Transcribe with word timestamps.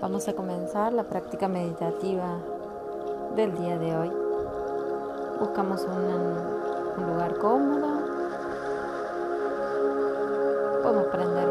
Vamos 0.00 0.26
a 0.28 0.32
comenzar 0.32 0.94
la 0.94 1.02
práctica 1.04 1.46
meditativa 1.46 2.38
del 3.36 3.54
día 3.58 3.78
de 3.78 3.94
hoy. 3.94 4.10
Buscamos 5.38 5.84
un, 5.84 7.06
lugar 7.06 7.36
cómodo. 7.36 8.00
Podemos 10.82 11.06
prender 11.08 11.49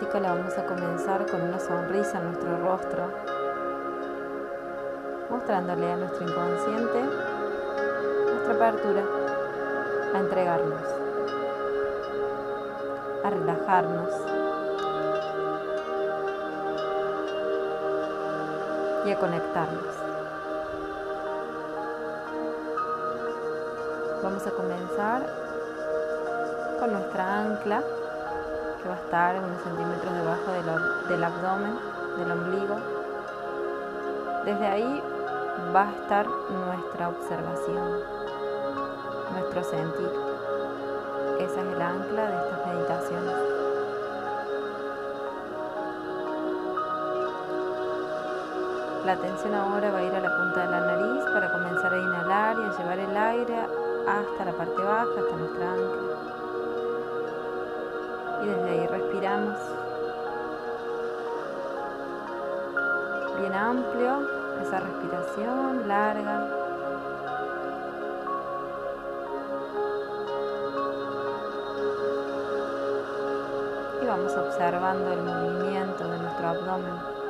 la 0.00 0.34
vamos 0.34 0.56
a 0.58 0.64
comenzar 0.64 1.26
con 1.26 1.40
una 1.42 1.60
sonrisa 1.60 2.18
en 2.18 2.24
nuestro 2.24 2.58
rostro, 2.58 3.04
mostrándole 5.30 5.92
a 5.92 5.96
nuestro 5.96 6.26
inconsciente 6.26 7.00
nuestra 8.32 8.54
apertura 8.54 9.02
a 10.12 10.18
entregarnos, 10.18 10.82
a 13.24 13.30
relajarnos 13.30 14.14
y 19.06 19.10
a 19.10 19.16
conectarnos. 19.16 19.96
Vamos 24.22 24.46
a 24.46 24.50
comenzar 24.50 25.26
con 26.80 26.92
nuestra 26.92 27.38
ancla, 27.38 27.82
que 28.82 28.88
va 28.88 28.94
a 28.94 28.98
estar 28.98 29.36
unos 29.38 29.62
centímetros 29.62 30.14
debajo 30.14 30.52
del, 31.08 31.24
abdomen, 31.24 31.78
del 32.16 32.30
ombligo. 32.30 32.76
Desde 34.44 34.66
ahí 34.66 35.02
va 35.74 35.82
a 35.82 35.90
estar 35.90 36.26
nuestra 36.26 37.08
observación, 37.08 38.00
nuestro 39.32 39.64
sentir. 39.64 40.10
Esa 41.38 41.60
es 41.60 41.66
el 41.66 41.82
ancla 41.82 42.26
de 42.26 42.36
estas 42.36 42.66
meditaciones. 42.66 43.36
La 49.04 49.12
atención 49.12 49.54
ahora 49.54 49.90
va 49.90 49.98
a 49.98 50.02
ir 50.02 50.14
a 50.14 50.20
la 50.20 50.36
punta 50.36 50.60
de 50.60 50.70
la 50.70 50.80
nariz 50.80 51.24
para 51.32 51.52
comenzar 51.52 51.92
a 51.92 51.98
inhalar 51.98 52.56
y 52.58 52.62
a 52.62 52.78
llevar 52.78 52.98
el 52.98 53.16
aire 53.16 53.56
hasta 54.06 54.44
la 54.44 54.52
parte 54.52 54.82
baja, 54.82 55.02
hasta 55.02 55.36
nuestra 55.36 55.72
ancla. 55.72 56.09
Y 58.42 58.46
desde 58.46 58.70
ahí 58.70 58.86
respiramos. 58.86 59.58
Bien 63.38 63.54
amplio, 63.54 64.28
esa 64.62 64.80
respiración 64.80 65.88
larga. 65.88 66.46
Y 74.02 74.06
vamos 74.06 74.36
observando 74.36 75.12
el 75.12 75.22
movimiento 75.22 76.08
de 76.08 76.18
nuestro 76.18 76.48
abdomen. 76.48 77.20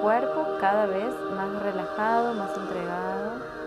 cuerpo 0.00 0.46
cada 0.60 0.86
vez 0.86 1.12
más 1.36 1.62
relajado, 1.62 2.34
más 2.34 2.56
entregado. 2.56 3.57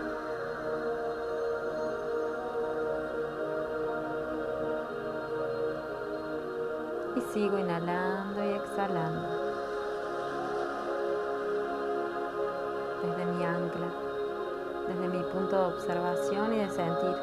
Sigo 7.32 7.58
inhalando 7.58 8.44
y 8.44 8.50
exhalando 8.50 9.28
desde 13.02 13.24
mi 13.24 13.44
ancla, 13.44 13.86
desde 14.86 15.08
mi 15.08 15.22
punto 15.24 15.56
de 15.56 15.64
observación 15.74 16.52
y 16.52 16.58
de 16.58 16.68
sentir. 16.68 17.16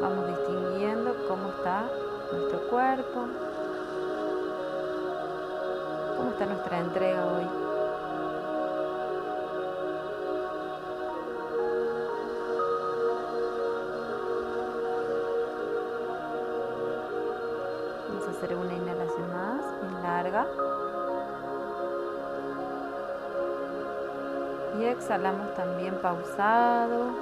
Vamos 0.00 0.26
distinguiendo 0.28 1.14
cómo 1.28 1.48
está 1.50 1.84
nuestro 2.32 2.58
cuerpo, 2.70 3.26
¿Cómo 6.16 6.30
está 6.30 6.46
nuestra 6.46 6.78
entrega 6.78 7.26
hoy? 7.26 7.71
Hacer 18.42 18.56
una 18.56 18.74
inhalación 18.74 19.32
más, 19.32 19.64
bien 19.80 20.02
larga. 20.02 20.46
Y 24.80 24.84
exhalamos 24.84 25.54
también 25.54 25.94
pausado. 26.02 27.14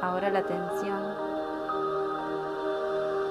Ahora 0.00 0.30
la 0.30 0.38
atención 0.38 1.02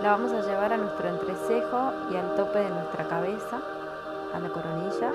la 0.04 0.12
vamos 0.12 0.32
a 0.34 0.42
llevar 0.42 0.74
a 0.74 0.78
nuestro 0.78 1.10
entrecejo 1.10 1.94
y 2.12 2.16
al 2.16 2.36
tope 2.36 2.60
de 2.60 2.70
nuestra 2.70 3.08
cabeza, 3.08 3.60
a 4.34 4.40
la 4.40 4.50
coronilla, 4.50 5.12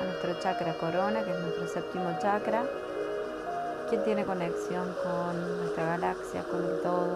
a 0.00 0.04
nuestro 0.04 0.34
chakra 0.40 0.74
corona, 0.74 1.24
que 1.24 1.30
es 1.30 1.40
nuestro 1.40 1.66
séptimo 1.66 2.16
chakra, 2.20 2.64
que 3.90 3.98
tiene 3.98 4.24
conexión 4.24 4.94
con 5.02 5.58
nuestra 5.58 5.84
galaxia, 5.84 6.44
con 6.44 6.64
el 6.64 6.80
todo, 6.80 7.08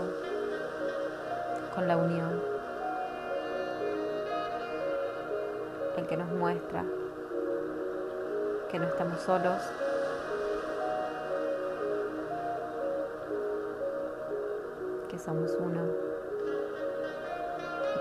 con 1.72 1.86
la 1.86 1.96
unión. 1.96 2.42
El 5.96 6.06
que 6.08 6.16
nos 6.16 6.28
muestra 6.30 6.84
que 8.72 8.78
no 8.80 8.86
estamos 8.86 9.20
solos, 9.20 9.62
que 15.08 15.16
somos 15.16 15.56
uno 15.60 16.14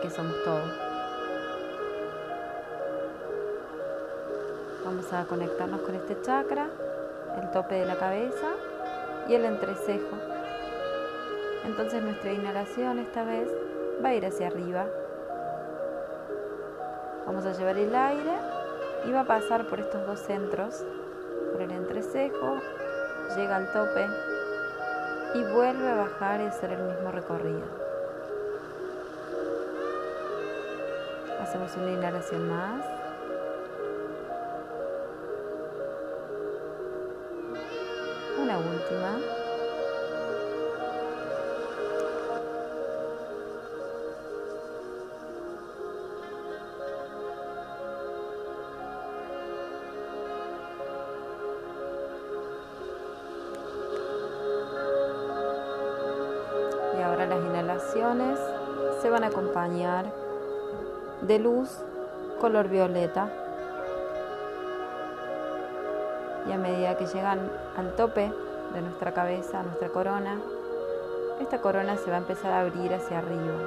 que 0.03 0.09
somos 0.09 0.35
todos. 0.43 0.69
Vamos 4.83 5.13
a 5.13 5.23
conectarnos 5.23 5.79
con 5.79 5.95
este 5.95 6.21
chakra, 6.21 6.67
el 7.41 7.51
tope 7.51 7.75
de 7.75 7.85
la 7.85 7.95
cabeza 7.95 8.49
y 9.27 9.35
el 9.35 9.45
entrecejo. 9.45 10.17
Entonces 11.65 12.03
nuestra 12.03 12.31
inhalación 12.31 12.99
esta 12.99 13.23
vez 13.23 13.49
va 14.03 14.09
a 14.09 14.15
ir 14.15 14.25
hacia 14.25 14.47
arriba. 14.47 14.85
Vamos 17.25 17.45
a 17.45 17.53
llevar 17.53 17.77
el 17.77 17.95
aire 17.95 18.33
y 19.05 19.11
va 19.11 19.21
a 19.21 19.25
pasar 19.25 19.67
por 19.67 19.79
estos 19.79 20.05
dos 20.05 20.19
centros, 20.19 20.83
por 21.51 21.61
el 21.61 21.71
entrecejo, 21.71 22.57
llega 23.35 23.55
al 23.55 23.71
tope 23.71 24.07
y 25.35 25.43
vuelve 25.53 25.89
a 25.89 25.95
bajar 25.95 26.41
y 26.41 26.45
hacer 26.45 26.71
el 26.71 26.83
mismo 26.83 27.11
recorrido. 27.11 27.83
Hacemos 31.41 31.75
una 31.77 31.91
inhalación 31.91 32.49
más. 32.49 33.02
Y 56.97 57.01
ahora 57.01 57.25
las 57.25 57.43
inhalaciones 57.43 58.39
se 59.01 59.09
van 59.09 59.23
a 59.23 59.27
acompañar 59.27 60.05
de 61.21 61.39
luz 61.39 61.69
color 62.39 62.67
violeta. 62.67 63.29
Y 66.47 66.51
a 66.51 66.57
medida 66.57 66.97
que 66.97 67.07
llegan 67.07 67.39
al 67.75 67.95
tope 67.95 68.31
de 68.73 68.81
nuestra 68.81 69.13
cabeza, 69.13 69.63
nuestra 69.63 69.89
corona, 69.89 70.39
esta 71.39 71.59
corona 71.61 71.97
se 71.97 72.09
va 72.09 72.17
a 72.17 72.19
empezar 72.19 72.51
a 72.51 72.61
abrir 72.61 72.93
hacia 72.93 73.19
arriba. 73.19 73.57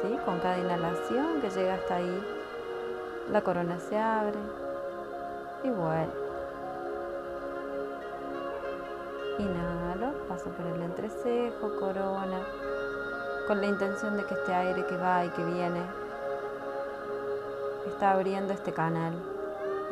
¿sí? 0.00 0.16
Con 0.24 0.38
cada 0.40 0.58
inhalación 0.58 1.40
que 1.40 1.50
llega 1.50 1.74
hasta 1.74 1.96
ahí, 1.96 2.26
la 3.30 3.40
corona 3.42 3.78
se 3.80 3.98
abre 3.98 4.38
y 5.64 5.70
vuelve. 5.70 6.26
Inhalo, 9.38 10.12
paso 10.28 10.50
por 10.50 10.66
el 10.66 10.82
entrecejo, 10.82 11.76
corona, 11.78 12.40
con 13.46 13.60
la 13.60 13.66
intención 13.66 14.16
de 14.16 14.24
que 14.24 14.34
este 14.34 14.54
aire 14.54 14.86
que 14.86 14.96
va 14.96 15.24
y 15.24 15.28
que 15.30 15.44
viene 15.44 15.82
está 17.86 18.12
abriendo 18.12 18.52
este 18.52 18.72
canal 18.72 19.14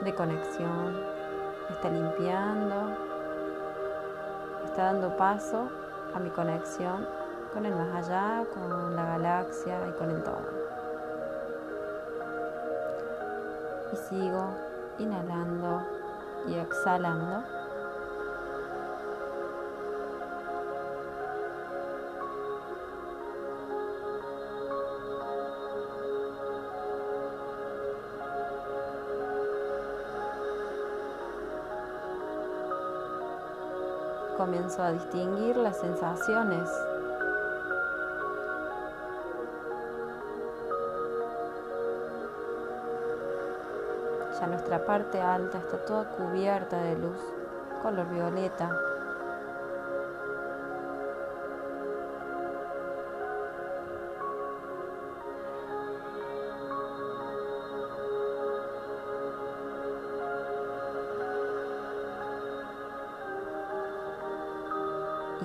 de 0.03 0.15
conexión, 0.15 0.97
está 1.71 1.89
limpiando, 1.89 2.94
está 4.75 4.87
dando 4.87 5.17
paso 5.17 5.69
a 6.17 6.19
mi 6.19 6.31
conexión 6.31 7.07
con 7.53 7.65
el 7.65 7.77
más 7.77 7.95
allá, 7.95 8.45
con 8.53 8.97
la 8.97 9.05
galaxia 9.05 9.79
y 9.89 9.93
con 9.93 10.11
el 10.11 10.21
todo. 10.25 10.43
Y 13.93 13.97
sigo 13.97 14.49
inhalando 14.99 15.81
y 16.49 16.57
exhalando. 16.57 17.54
Comienzo 34.37 34.83
a 34.83 34.93
distinguir 34.93 35.57
las 35.57 35.79
sensaciones. 35.79 36.69
Ya 44.41 44.47
nuestra 44.47 44.85
parte 44.85 45.21
alta 45.21 45.59
está 45.59 45.79
toda 45.85 46.11
cubierta 46.11 46.77
de 46.77 46.97
luz 46.97 47.19
color 47.83 48.09
violeta. 48.09 48.84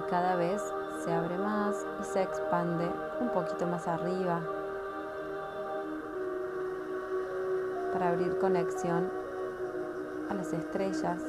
Cada 0.09 0.35
vez 0.35 0.61
se 1.03 1.13
abre 1.13 1.37
más 1.37 1.85
y 2.01 2.03
se 2.03 2.23
expande 2.23 2.89
un 3.19 3.29
poquito 3.29 3.67
más 3.67 3.87
arriba 3.87 4.41
para 7.93 8.09
abrir 8.09 8.37
conexión 8.39 9.09
a 10.29 10.33
las 10.33 10.51
estrellas. 10.51 11.21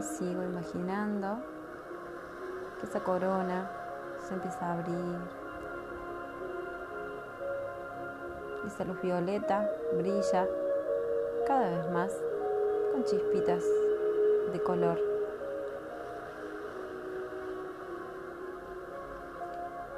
Sigo 0.00 0.44
imaginando 0.44 1.53
esa 2.84 3.00
corona 3.00 3.70
se 4.26 4.34
empieza 4.34 4.66
a 4.66 4.72
abrir. 4.74 5.16
Esa 8.66 8.84
luz 8.84 9.00
violeta 9.02 9.68
brilla 9.96 10.46
cada 11.46 11.68
vez 11.68 11.90
más 11.90 12.12
con 12.92 13.04
chispitas 13.04 13.64
de 14.52 14.60
color. 14.62 14.98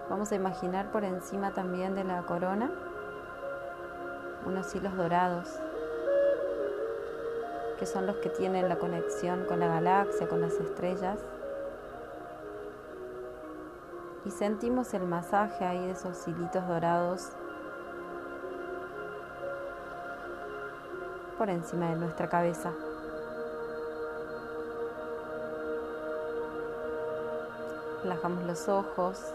Vamos 0.09 0.31
a 0.33 0.37
imaginar 0.37 0.91
por 0.93 1.05
encima 1.05 1.53
también 1.53 1.95
de 1.95 2.05
la 2.05 2.23
corona 2.23 2.71
unos 4.47 4.73
hilos 4.75 4.97
dorados 4.97 5.61
que 7.79 7.87
son 7.87 8.07
los 8.07 8.17
que 8.17 8.31
tienen 8.31 8.69
la 8.69 8.79
conexión 8.79 9.45
con 9.45 9.61
la 9.61 9.67
galaxia, 9.67 10.29
con 10.29 10.41
las 10.41 10.55
estrellas. 10.55 11.19
Y 14.27 14.31
sentimos 14.33 14.93
el 14.93 15.07
masaje 15.07 15.65
ahí 15.65 15.87
de 15.87 15.93
esos 15.93 16.27
hilitos 16.27 16.67
dorados 16.67 17.29
por 21.39 21.49
encima 21.49 21.91
de 21.91 21.97
nuestra 21.97 22.29
cabeza. 22.29 22.73
Relajamos 28.03 28.43
los 28.45 28.69
ojos. 28.69 29.33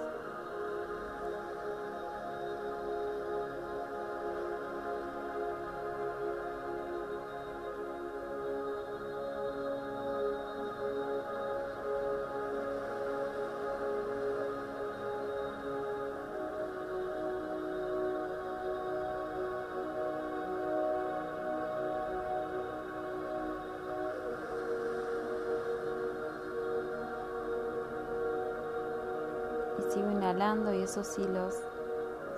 Y 30.51 30.81
esos 30.81 31.18
hilos 31.18 31.56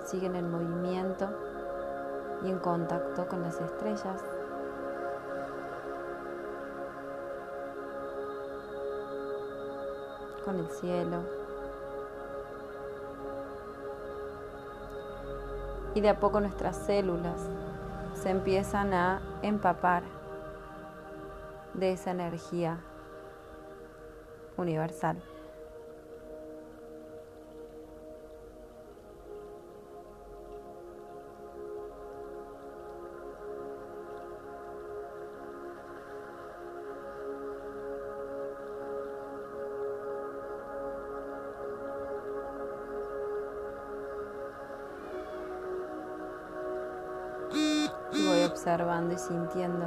siguen 0.04 0.36
en 0.36 0.48
movimiento 0.48 1.28
y 2.44 2.50
en 2.50 2.60
contacto 2.60 3.26
con 3.26 3.42
las 3.42 3.60
estrellas. 3.60 4.22
con 10.44 10.58
el 10.58 10.68
cielo. 10.68 11.22
Y 15.94 16.02
de 16.02 16.10
a 16.10 16.20
poco 16.20 16.38
nuestras 16.40 16.76
células 16.76 17.40
se 18.12 18.28
empiezan 18.28 18.92
a 18.92 19.22
empapar 19.40 20.02
de 21.72 21.92
esa 21.92 22.10
energía 22.10 22.78
universal. 24.58 25.22
Sintiendo 49.18 49.86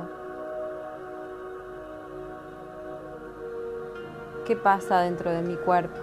qué 4.46 4.56
pasa 4.56 5.02
dentro 5.02 5.30
de 5.30 5.42
mi 5.42 5.56
cuerpo. 5.56 6.00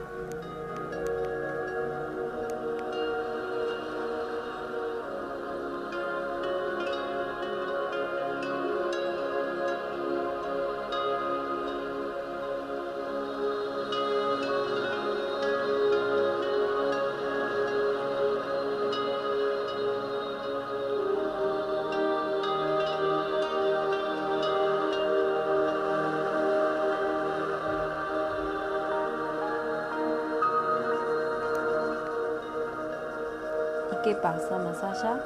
Qué 34.04 34.14
pasa 34.14 34.58
más 34.58 34.82
allá? 34.84 35.18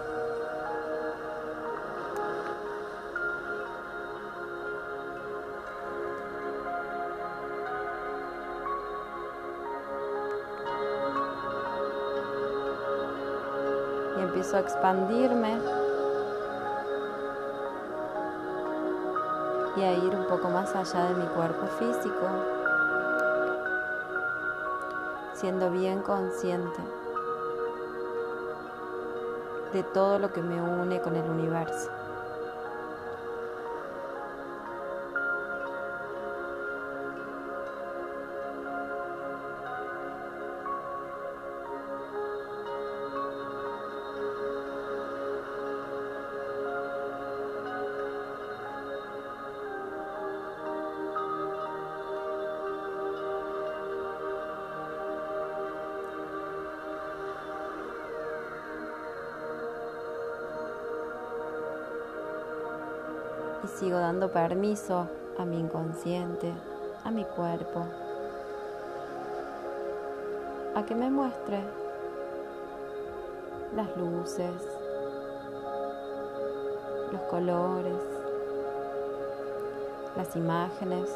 Y 14.16 14.22
empiezo 14.22 14.56
a 14.56 14.60
expandirme 14.60 15.58
y 19.76 19.82
a 19.82 19.92
ir 19.94 20.14
un 20.14 20.26
poco 20.26 20.50
más 20.50 20.74
allá 20.76 21.04
de 21.08 21.14
mi 21.16 21.26
cuerpo 21.26 21.66
físico. 21.78 22.26
siendo 25.34 25.70
bien 25.70 26.02
consciente 26.02 26.97
de 29.72 29.82
todo 29.82 30.18
lo 30.18 30.32
que 30.32 30.40
me 30.40 30.60
une 30.60 31.00
con 31.00 31.14
el 31.14 31.28
universo. 31.28 31.97
Sigo 63.76 63.98
dando 63.98 64.30
permiso 64.30 65.06
a 65.38 65.44
mi 65.44 65.58
inconsciente, 65.60 66.52
a 67.04 67.10
mi 67.10 67.24
cuerpo, 67.24 67.84
a 70.74 70.82
que 70.84 70.94
me 70.94 71.10
muestre 71.10 71.62
las 73.76 73.96
luces, 73.96 74.52
los 77.12 77.20
colores, 77.30 78.02
las 80.16 80.34
imágenes, 80.34 81.08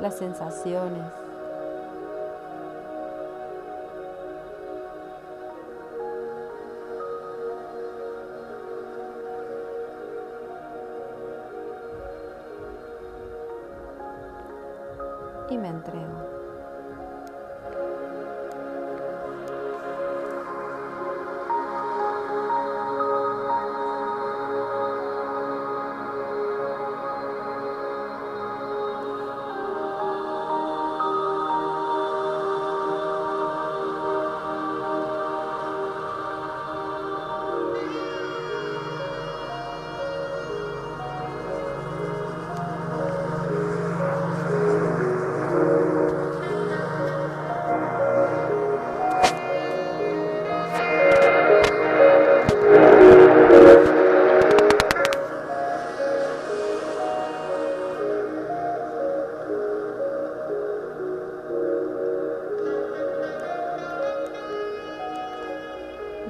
las 0.00 0.16
sensaciones. 0.16 1.21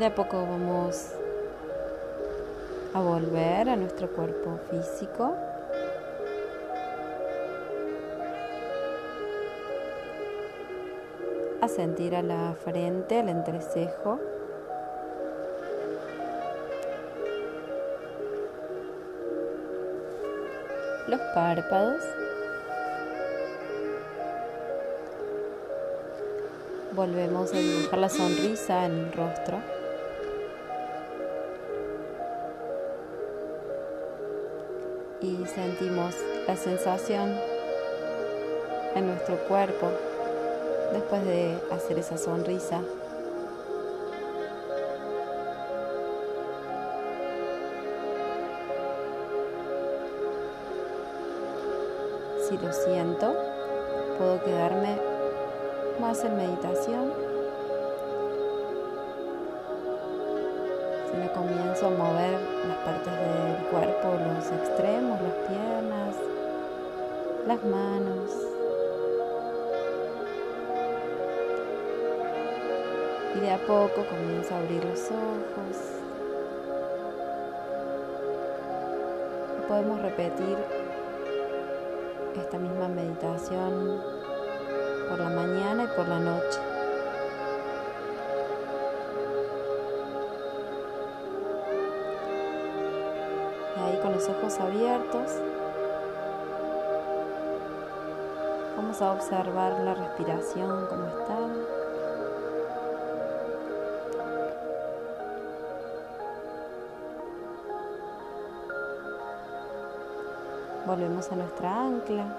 De 0.03 0.07
a 0.07 0.15
poco 0.17 0.37
vamos 0.45 1.13
a 2.93 3.01
volver 3.01 3.69
a 3.69 3.77
nuestro 3.77 4.09
cuerpo 4.09 4.59
físico. 4.69 5.37
A 11.61 11.69
sentir 11.69 12.17
a 12.17 12.23
la 12.23 12.53
frente, 12.65 13.21
al 13.21 13.29
entrecejo. 13.29 14.19
Los 21.07 21.21
párpados. 21.33 22.03
Volvemos 26.91 27.55
a 27.55 27.59
dibujar 27.59 27.99
la 28.01 28.09
sonrisa 28.09 28.87
en 28.87 28.99
el 28.99 29.13
rostro. 29.13 29.82
Y 35.23 35.47
sentimos 35.47 36.15
la 36.47 36.57
sensación 36.57 37.35
en 38.95 39.07
nuestro 39.07 39.37
cuerpo 39.49 39.91
después 40.93 41.25
de 41.25 41.57
hacer 41.71 41.99
esa 41.99 42.19
sonrisa. 42.19 42.81
Si 52.49 52.59
lo 52.59 52.73
siento, 52.73 53.35
puedo 54.19 54.43
quedarme 54.45 54.99
más 56.01 56.25
en 56.25 56.37
meditación 56.37 57.33
me 61.19 61.31
comienzo 61.33 61.87
a 61.87 61.91
mover 61.91 62.41
las 62.67 62.79
partes 62.79 63.22
cuerpo, 63.83 64.17
los 64.17 64.47
extremos, 64.47 65.21
las 65.21 65.35
piernas, 65.49 66.15
las 67.47 67.65
manos. 67.65 68.31
Y 73.35 73.41
de 73.41 73.51
a 73.51 73.59
poco 73.59 74.05
comienzo 74.09 74.55
a 74.55 74.59
abrir 74.59 74.85
los 74.85 75.01
ojos. 75.11 75.77
Podemos 79.67 80.01
repetir 80.03 80.59
esta 82.37 82.59
misma 82.59 82.89
meditación 82.89 84.01
por 85.09 85.19
la 85.19 85.31
mañana 85.31 85.85
y 85.85 85.97
por 85.97 86.07
la 86.09 86.21
noche. 86.21 86.72
Con 94.03 94.13
los 94.13 94.29
ojos 94.29 94.59
abiertos. 94.59 95.31
Vamos 98.77 99.01
a 99.01 99.13
observar 99.13 99.81
la 99.81 99.95
respiración, 99.95 100.87
cómo 100.89 101.07
está. 101.07 101.39
Volvemos 110.87 111.31
a 111.31 111.37
nuestra 111.37 111.81
ancla. 111.81 112.37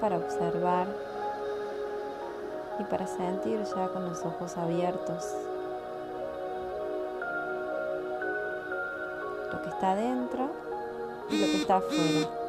Para 0.00 0.16
observar 0.16 1.13
y 2.78 2.84
para 2.84 3.06
sentir 3.06 3.62
ya 3.62 3.88
con 3.88 4.04
los 4.04 4.24
ojos 4.24 4.56
abiertos 4.56 5.34
lo 9.52 9.62
que 9.62 9.68
está 9.68 9.92
adentro 9.92 10.50
y 11.30 11.38
lo 11.38 11.46
que 11.46 11.56
está 11.56 11.76
afuera. 11.76 12.43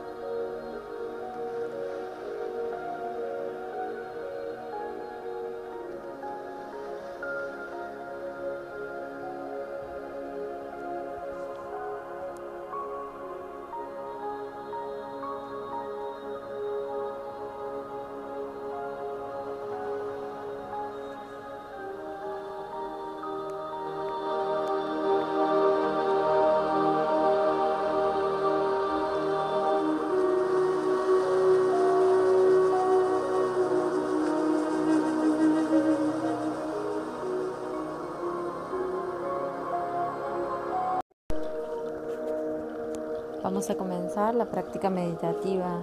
Vamos 43.46 43.70
a 43.70 43.76
comenzar 43.76 44.34
la 44.34 44.46
práctica 44.46 44.90
meditativa 44.90 45.78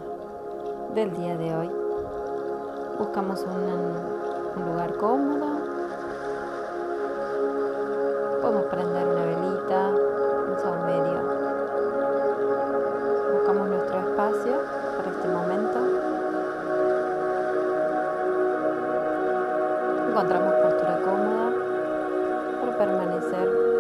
del 0.97 1.15
día 1.17 1.37
de 1.37 1.55
hoy. 1.55 1.71
Buscamos 2.99 3.47
un, 3.47 4.67
lugar 4.67 4.97
cómodo. 4.97 5.47
Podemos 8.41 8.65
prender 8.65 9.07
una 9.07 9.25
velita, 9.27 9.91
un 10.51 10.59
saumerio. 10.59 11.21
Buscamos 13.33 13.69
nuestro 13.69 13.99
espacio 14.11 14.55
para 14.97 15.11
este 15.13 15.29
momento. 15.29 15.79
Encontramos 20.11 20.55
postura 20.55 21.01
cómoda 21.05 21.53
para 22.61 22.77
permanecer 22.77 23.72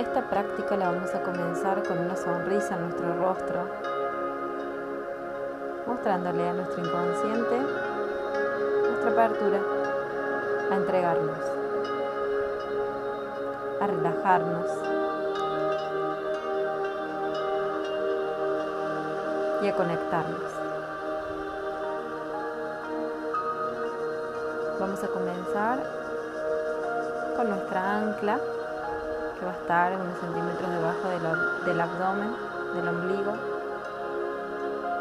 esta 0.00 0.22
práctica 0.22 0.78
la 0.78 0.90
vamos 0.90 1.14
a 1.14 1.22
comenzar 1.22 1.82
con 1.82 1.98
una 1.98 2.16
sonrisa 2.16 2.74
en 2.74 2.88
nuestro 2.88 3.16
rostro, 3.18 3.66
mostrándole 5.86 6.48
a 6.48 6.54
nuestro 6.54 6.82
inconsciente 6.82 7.56
nuestra 8.88 9.10
apertura 9.10 9.60
a 10.70 10.74
entregarnos, 10.74 11.38
a 13.78 13.86
relajarnos 13.86 14.66
y 19.62 19.68
a 19.68 19.74
conectarnos. 19.74 20.52
Vamos 24.80 25.04
a 25.04 25.08
comenzar 25.08 25.78
con 27.36 27.50
nuestra 27.50 27.96
ancla, 27.98 28.40
va 29.44 29.52
a 29.52 29.54
estar 29.54 29.92
unos 29.94 30.18
centímetros 30.18 30.70
debajo 30.70 31.08
del, 31.64 31.80
abdomen, 31.80 32.36
del 32.74 32.88
ombligo. 32.88 33.32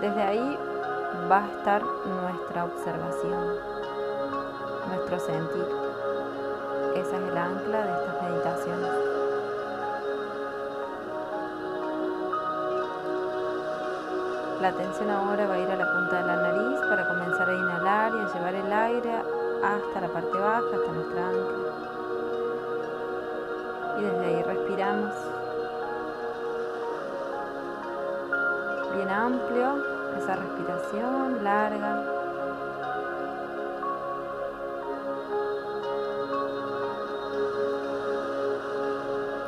Desde 0.01 0.21
ahí 0.23 0.57
va 1.29 1.43
a 1.43 1.47
estar 1.47 1.83
nuestra 1.83 2.65
observación, 2.65 3.55
nuestro 4.87 5.19
sentir. 5.19 5.67
Esa 6.95 7.17
es 7.17 7.23
el 7.23 7.37
ancla 7.37 7.83
de 7.83 7.91
estas 7.91 8.23
meditaciones. 8.23 8.91
La 14.61 14.67
atención 14.69 15.09
ahora 15.09 15.47
va 15.47 15.53
a 15.53 15.59
ir 15.59 15.69
a 15.69 15.75
la 15.75 15.93
punta 15.93 16.21
de 16.21 16.27
la 16.27 16.35
nariz 16.35 16.79
para 16.89 17.07
comenzar 17.07 17.49
a 17.49 17.53
inhalar 17.53 18.11
y 18.13 18.19
a 18.19 18.33
llevar 18.33 18.55
el 18.55 18.73
aire 18.73 19.13
hasta 19.63 20.01
la 20.01 20.07
parte 20.07 20.37
baja, 20.37 20.63
hasta 20.75 20.91
nuestra 20.91 21.27
ancla. 21.27 21.68
Y 23.99 24.01
desde 24.01 24.25
ahí 24.25 24.43
respiramos. 24.43 25.13
Bien 28.95 29.09
amplio, 29.09 29.83
esa 30.17 30.35
respiración 30.37 31.43
larga. 31.43 32.03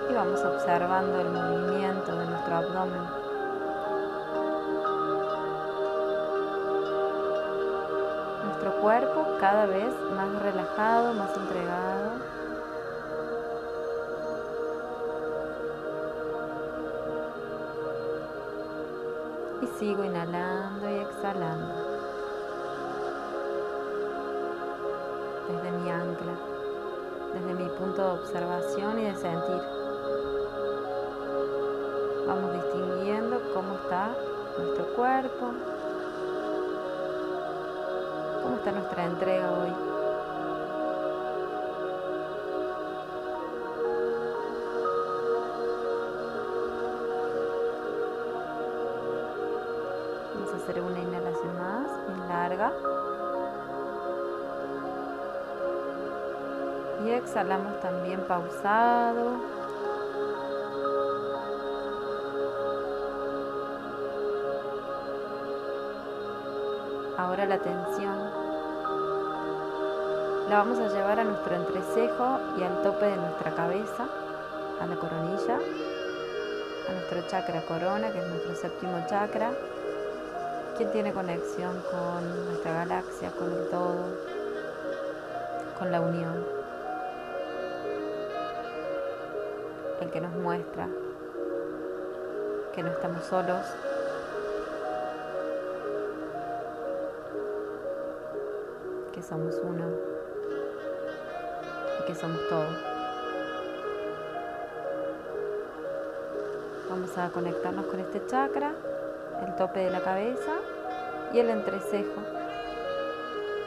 Y 0.10 0.14
vamos 0.14 0.44
observando 0.44 1.22
el 1.22 1.30
movimiento 1.30 2.16
de 2.18 2.26
nuestro 2.26 2.56
abdomen. 2.56 3.22
cuerpo 8.82 9.38
cada 9.40 9.68
vez 9.68 9.94
más 10.16 10.42
relajado, 10.42 11.14
más 11.14 11.30
entregado. 11.38 12.41
Sigo 19.82 20.04
inhalando 20.04 20.88
y 20.92 21.00
exhalando. 21.00 21.74
Desde 25.50 25.72
mi 25.72 25.90
ancla, 25.90 26.36
desde 27.34 27.54
mi 27.56 27.68
punto 27.80 28.04
de 28.04 28.12
observación 28.12 29.00
y 29.00 29.06
de 29.06 29.16
sentir. 29.16 29.62
Vamos 32.28 32.54
distinguiendo 32.54 33.42
cómo 33.56 33.74
está 33.74 34.16
nuestro 34.60 34.86
cuerpo, 34.94 35.52
¿Cómo 38.44 38.58
está 38.58 38.72
nuestra 38.72 39.06
entrega 39.06 39.52
hoy? 39.52 40.01
Hacer 50.72 50.84
una 50.84 51.00
inhalación 51.00 51.58
más, 51.58 52.30
larga. 52.30 52.72
Y 57.06 57.10
exhalamos 57.10 57.80
también 57.82 58.22
pausado. 58.22 59.32
Ahora 67.18 67.46
la 67.46 67.56
atención 67.56 68.16
la 70.50 70.58
vamos 70.58 70.80
a 70.80 70.88
llevar 70.88 71.20
a 71.20 71.24
nuestro 71.24 71.56
entrecejo 71.56 72.40
y 72.58 72.64
al 72.64 72.82
tope 72.82 73.06
de 73.06 73.18
nuestra 73.18 73.52
cabeza, 73.56 74.06
a 74.82 74.86
la 74.86 74.96
coronilla, 74.96 75.60
a 76.90 76.94
nuestro 76.94 77.22
chakra 77.28 77.62
corona, 77.66 78.12
que 78.12 78.20
es 78.20 78.28
nuestro 78.28 78.56
séptimo 78.56 79.06
chakra, 79.08 79.52
que 80.78 80.86
tiene 80.86 81.14
conexión 81.14 81.82
con 81.92 82.46
nuestra 82.46 82.74
galaxia, 82.74 83.32
con 83.32 83.52
el 83.52 83.70
todo, 83.70 84.06
con 85.78 85.92
la 85.92 86.02
unión. 86.02 86.46
El 90.00 90.10
que 90.10 90.22
nos 90.22 90.34
muestra 90.34 90.88
que 92.74 92.84
no 92.84 92.90
estamos 92.90 93.24
solos, 93.26 93.66
que 99.12 99.22
somos 99.22 99.56
uno 99.62 99.86
y 102.00 102.06
que 102.06 102.16
somos 102.16 102.40
todo. 102.48 102.66
Vamos 106.90 107.18
a 107.18 107.30
conectarnos 107.30 107.86
con 107.86 108.00
este 108.00 108.26
chakra, 108.28 108.74
el 109.46 109.56
tope 109.56 109.80
de 109.80 109.92
la 109.92 110.02
cabeza 110.02 110.61
y 111.34 111.40
el 111.40 111.50
entrecejo. 111.50 112.22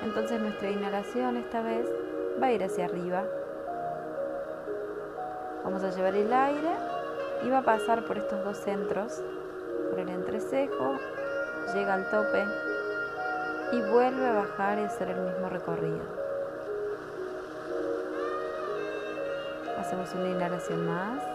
Entonces 0.02 0.40
nuestra 0.40 0.70
inhalación 0.70 1.36
esta 1.36 1.62
vez 1.62 1.86
va 2.40 2.48
a 2.48 2.52
ir 2.52 2.62
hacia 2.62 2.84
arriba. 2.84 3.24
Vamos 5.64 5.82
a 5.82 5.90
llevar 5.90 6.14
el 6.14 6.32
aire 6.32 6.70
y 7.42 7.48
va 7.48 7.58
a 7.58 7.62
pasar 7.62 8.04
por 8.04 8.18
estos 8.18 8.44
dos 8.44 8.58
centros, 8.58 9.22
por 9.90 9.98
el 9.98 10.10
entrecejo, 10.10 10.98
llega 11.74 11.94
al 11.94 12.10
tope 12.10 12.44
y 13.72 13.80
vuelve 13.80 14.26
a 14.26 14.32
bajar 14.34 14.78
y 14.78 14.82
hacer 14.82 15.08
el 15.08 15.20
mismo 15.20 15.48
recorrido. 15.48 16.24
Hacemos 19.78 20.14
una 20.14 20.28
inhalación 20.28 20.86
más. 20.86 21.33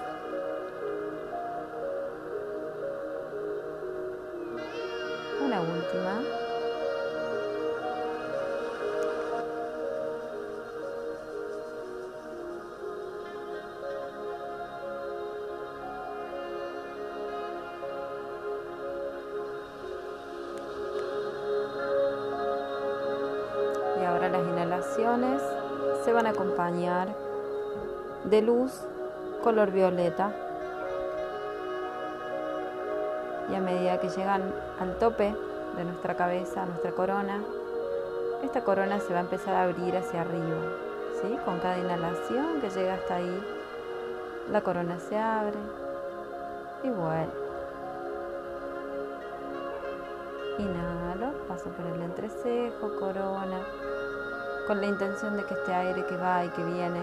Una 5.93 6.19
última. 6.19 6.49
las 24.30 24.47
inhalaciones 24.47 25.41
se 26.04 26.13
van 26.13 26.28
a 26.28 26.32
acompañar 26.32 27.15
de 28.25 28.41
luz 28.41 28.71
color 29.43 29.71
violeta. 29.71 30.32
Y 33.49 33.56
a 33.56 33.60
medida 33.60 33.99
que 33.99 34.10
llegan 34.10 34.54
al 34.80 34.95
tope 34.97 35.34
de 35.80 35.86
nuestra 35.86 36.15
cabeza, 36.15 36.65
nuestra 36.65 36.92
corona, 36.92 37.42
esta 38.44 38.65
corona 38.65 39.00
se 39.00 39.13
va 39.13 39.20
a 39.20 39.22
empezar 39.22 39.56
a 39.56 39.63
abrir 39.63 39.96
hacia 39.96 40.22
arriba. 40.22 40.60
¿sí? 41.22 41.38
Con 41.46 41.60
cada 41.60 41.80
inhalación 41.80 42.60
que 42.60 42.70
llega 42.70 42.96
hasta 42.96 43.15
ahí, 43.15 43.44
la 44.52 44.60
corona 44.60 45.00
se 45.00 45.18
abre 45.18 45.58
y 46.84 46.89
vuelve. 46.89 47.32
Inhalo, 50.58 51.48
paso 51.48 51.70
por 51.70 51.86
el 51.86 52.02
entrecejo, 52.02 53.00
corona, 53.00 53.62
con 54.68 54.82
la 54.82 54.88
intención 54.88 55.38
de 55.38 55.46
que 55.46 55.54
este 55.54 55.74
aire 55.74 56.06
que 56.06 56.18
va 56.18 56.44
y 56.44 56.50
que 56.50 56.63
viene 56.65 57.02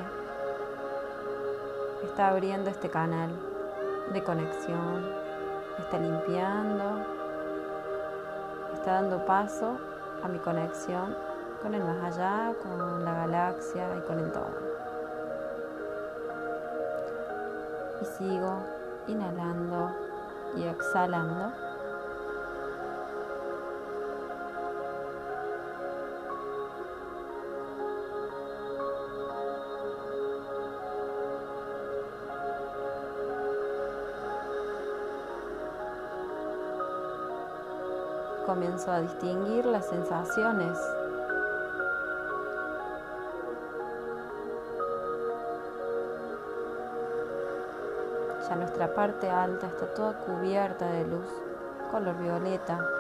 está 2.05 2.29
abriendo 2.29 2.69
este 2.69 2.91
canal 2.91 3.31
de 4.13 4.23
conexión, 4.23 5.03
está 5.79 5.99
limpiando, 5.99 7.16
está 8.87 9.03
dando 9.03 9.27
paso 9.27 9.79
a 10.23 10.29
mi 10.29 10.39
conexión 10.39 11.17
con 11.61 11.75
el 11.75 11.83
más 11.83 12.05
allá, 12.05 12.55
con 12.63 13.05
la 13.05 13.15
galaxia 13.15 13.97
y 13.97 14.01
con 14.03 14.21
el 14.21 14.31
todo. 14.31 14.47
Y 18.01 18.05
sigo 18.05 18.61
inhalando 19.09 19.91
y 20.55 20.63
exhalando. 20.69 21.66
Comienzo 38.47 38.93
a 38.93 39.01
distinguir 39.01 39.67
las 39.67 39.87
sensaciones. 39.87 40.79
Ya 48.49 48.55
nuestra 48.57 48.95
parte 48.95 49.29
alta 49.29 49.67
está 49.67 49.87
toda 49.95 50.19
cubierta 50.21 50.87
de 50.87 51.05
luz 51.07 51.27
color 51.91 52.17
violeta. 52.19 52.96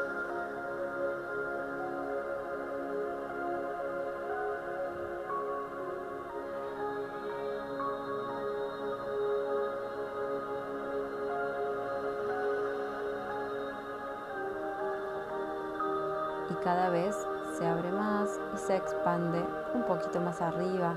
Cada 16.66 16.90
vez 16.90 17.14
se 17.56 17.64
abre 17.64 17.92
más 17.92 18.40
y 18.52 18.58
se 18.58 18.74
expande 18.74 19.40
un 19.72 19.84
poquito 19.84 20.20
más 20.20 20.42
arriba 20.42 20.96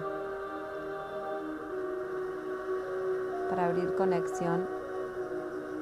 para 3.51 3.67
abrir 3.67 3.93
conexión 3.93 4.67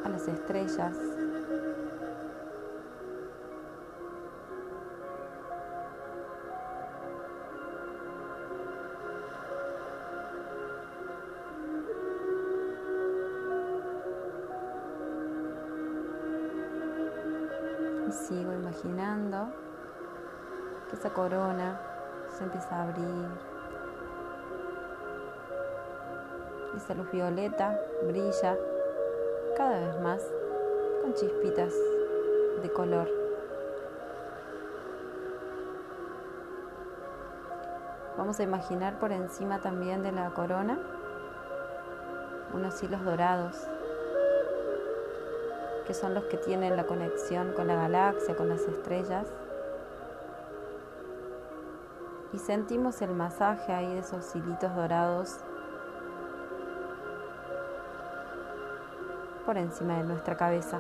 a 0.04 0.10
las 0.10 0.28
estrellas. 0.28 0.93
Sigo 18.12 18.52
imaginando 18.52 19.47
esa 20.95 21.10
corona 21.12 21.80
se 22.38 22.43
empieza 22.43 22.76
a 22.76 22.84
abrir. 22.84 23.28
Esa 26.76 26.93
luz 26.93 27.10
violeta 27.12 27.80
brilla 28.04 28.58
cada 29.56 29.80
vez 29.80 30.00
más 30.02 30.23
con 31.02 31.13
chispitas 31.13 31.73
de 32.62 32.71
color. 32.71 33.10
Vamos 38.17 38.39
a 38.39 38.43
imaginar 38.43 39.00
por 39.00 39.12
encima 39.12 39.60
también 39.60 40.04
de 40.04 40.12
la 40.12 40.32
corona 40.32 40.80
unos 42.54 42.82
hilos 42.82 43.04
dorados 43.04 43.67
que 45.88 45.93
son 45.93 46.13
los 46.13 46.26
que 46.26 46.36
tienen 46.38 46.76
la 46.76 46.86
conexión 46.86 47.54
con 47.54 47.67
la 47.67 47.76
galaxia, 47.76 48.36
con 48.36 48.50
las 48.50 48.62
estrellas. 48.62 49.26
Y 52.38 52.39
sentimos 52.39 53.02
el 53.02 53.15
masaje 53.15 53.73
ahí 53.73 53.95
de 53.95 53.97
esos 54.02 54.36
hilitos 54.36 54.76
dorados 54.76 55.39
por 59.43 59.58
encima 59.58 59.97
de 59.97 60.04
nuestra 60.04 60.38
cabeza. 60.38 60.80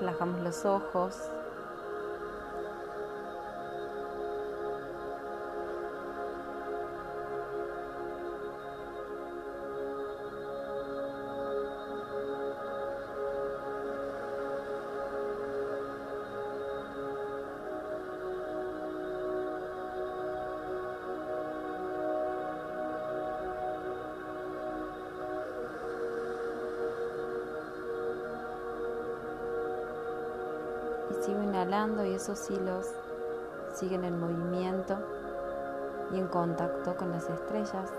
Relajamos 0.00 0.40
los 0.40 0.64
ojos. 0.64 1.30
Y 31.68 32.14
esos 32.14 32.48
hilos 32.48 32.86
siguen 33.74 34.04
en 34.04 34.20
movimiento 34.20 34.96
y 36.12 36.18
en 36.18 36.28
contacto 36.28 36.96
con 36.96 37.10
las 37.10 37.28
estrellas. 37.28 37.92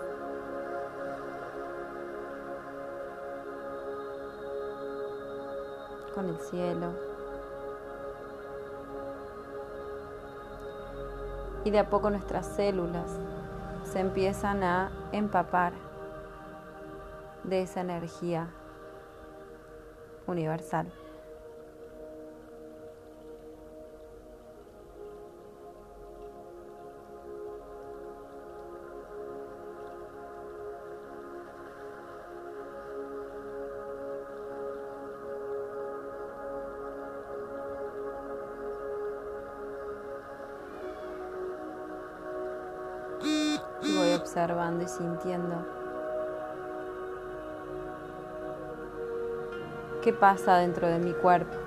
con 6.16 6.30
el 6.30 6.40
cielo. 6.40 6.94
Y 11.64 11.70
de 11.70 11.78
a 11.78 11.90
poco 11.90 12.10
nuestras 12.10 12.48
células 12.48 13.20
se 13.84 14.00
empiezan 14.00 14.64
a 14.64 14.90
empapar 15.12 15.74
de 17.44 17.62
esa 17.62 17.82
energía 17.82 18.48
universal. 20.26 20.92
Sintiendo 44.88 45.56
qué 50.02 50.14
pasa 50.14 50.58
dentro 50.58 50.88
de 50.88 51.00
mi 51.00 51.14
cuerpo. 51.14 51.67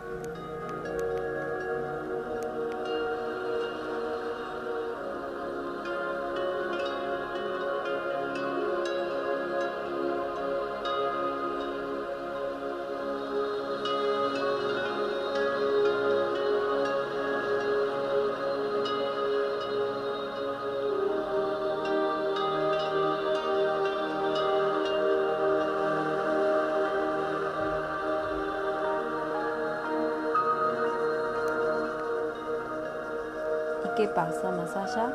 Qué 34.01 34.09
pasa 34.09 34.51
más 34.51 34.75
allá? 34.75 35.13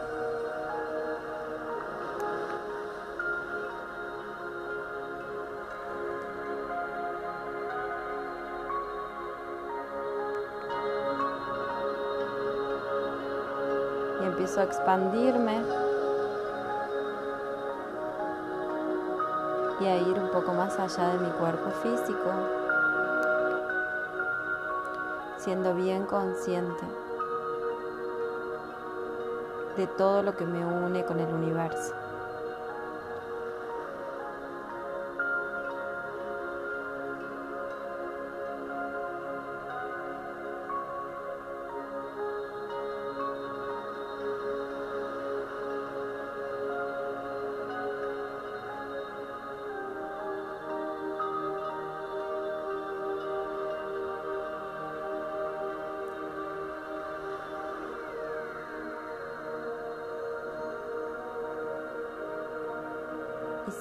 Y 14.22 14.26
empiezo 14.26 14.60
a 14.60 14.64
expandirme 14.66 15.64
y 19.80 19.86
a 19.88 19.98
ir 19.98 20.20
un 20.20 20.30
poco 20.30 20.54
más 20.54 20.78
allá 20.80 21.10
de 21.14 21.20
mi 21.20 21.32
cuerpo 21.32 21.72
físico. 21.82 22.32
siendo 25.38 25.76
bien 25.76 26.08
consciente 26.08 27.05
de 29.76 29.88
todo 29.88 30.24
lo 30.24 30.36
que 30.36 30.46
me 30.46 30.66
une 30.66 31.04
con 31.04 31.20
el 31.20 31.34
universo. 31.34 31.94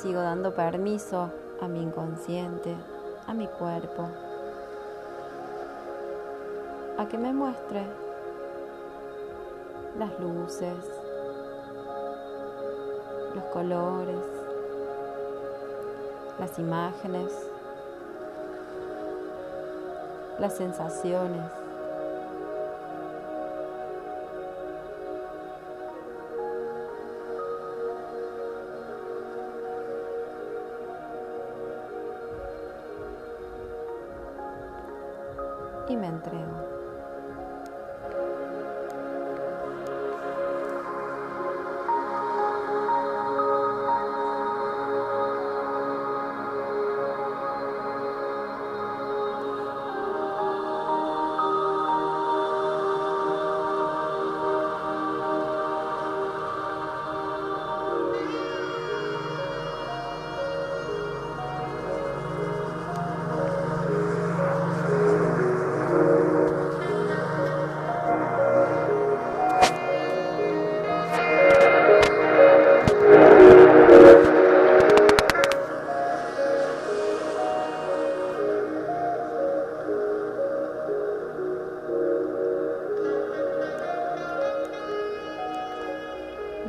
Sigo 0.05 0.21
dando 0.21 0.55
permiso 0.55 1.31
a 1.63 1.67
mi 1.67 1.81
inconsciente, 1.81 2.77
a 3.27 3.33
mi 3.33 3.47
cuerpo, 3.47 4.07
a 6.99 7.09
que 7.09 7.17
me 7.17 7.33
muestre 7.33 7.87
las 9.99 10.11
luces, 10.21 10.77
los 13.35 13.45
colores, 13.45 14.21
las 16.39 16.59
imágenes, 16.59 17.33
las 20.39 20.55
sensaciones. 20.55 21.64
Y 36.33 36.54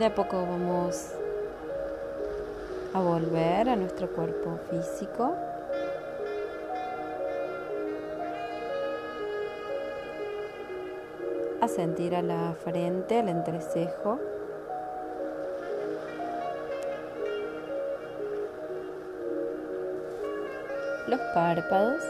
A 0.05 0.13
poco 0.13 0.37
vamos 0.37 1.13
a 2.93 3.01
volver 3.01 3.67
a 3.67 3.75
nuestro 3.75 4.07
cuerpo 4.07 4.59
físico. 4.69 5.35
A 11.59 11.67
sentir 11.67 12.13
a 12.13 12.21
la 12.21 12.53
frente, 12.63 13.17
el 13.17 13.29
entrecejo. 13.29 14.19
Los 21.07 21.19
párpados. 21.33 22.03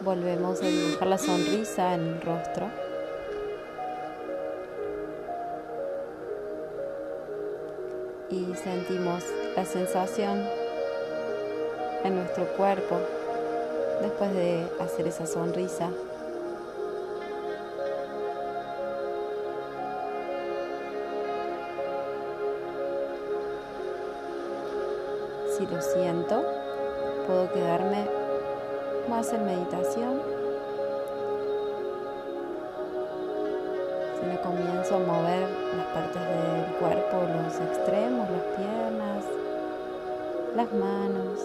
Volvemos 0.00 0.60
a 0.60 0.66
dibujar 0.66 1.06
la 1.06 1.18
sonrisa 1.18 1.94
en 1.94 2.00
el 2.00 2.20
rostro. 2.20 2.83
Sentimos 8.64 9.22
la 9.54 9.66
sensación 9.66 10.42
en 12.02 12.16
nuestro 12.16 12.46
cuerpo 12.56 12.98
después 14.00 14.32
de 14.32 14.66
hacer 14.80 15.06
esa 15.06 15.26
sonrisa. 15.26 15.90
Si 25.58 25.66
lo 25.66 25.82
siento, 25.82 26.42
puedo 27.26 27.52
quedarme 27.52 28.08
más 29.10 29.30
en 29.34 29.44
meditación 29.44 30.34
me 34.26 34.40
comienzo 34.40 34.96
a 34.96 34.98
mover 35.00 35.48
las 35.76 35.86
partes 35.86 36.22
del 36.22 36.76
cuerpo, 36.78 37.22
los 37.22 37.60
extremos, 37.60 38.23
las 40.54 40.72
manos. 40.72 41.40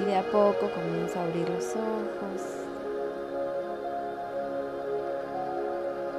Y 0.00 0.04
de 0.04 0.16
a 0.16 0.22
poco 0.22 0.70
comienzo 0.74 1.18
a 1.18 1.22
abrir 1.22 1.48
los 1.48 1.64
ojos. 1.76 2.42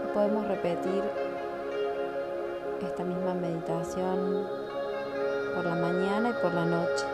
Y 0.03 0.13
podemos 0.13 0.47
repetir 0.47 1.03
esta 2.81 3.03
misma 3.03 3.33
meditación 3.33 4.47
por 5.55 5.65
la 5.65 5.75
mañana 5.75 6.29
y 6.29 6.41
por 6.41 6.53
la 6.53 6.65
noche. 6.65 7.05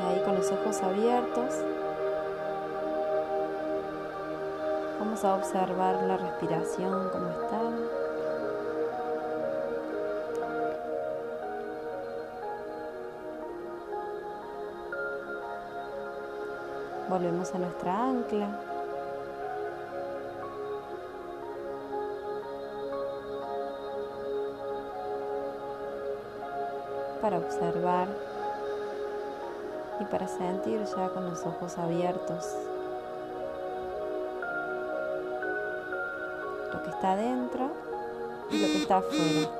ahí 0.00 0.22
con 0.24 0.36
los 0.36 0.50
ojos 0.50 0.82
abiertos. 0.82 1.54
Vamos 5.20 5.24
a 5.24 5.46
observar 5.46 6.02
la 6.04 6.16
respiración, 6.16 7.08
cómo 7.10 7.28
está. 7.28 7.60
Volvemos 17.08 17.52
a 17.52 17.58
nuestra 17.58 18.04
ancla. 18.04 18.48
Para 27.20 27.38
observar 27.38 28.06
y 29.98 30.04
para 30.04 30.28
sentir 30.28 30.84
ya 30.84 31.08
con 31.08 31.28
los 31.28 31.44
ojos 31.44 31.76
abiertos 31.76 32.54
que 36.88 36.94
está 36.94 37.16
dentro 37.16 37.70
y 38.50 38.58
lo 38.58 38.66
que 38.66 38.76
está 38.78 38.96
afuera. 38.98 39.57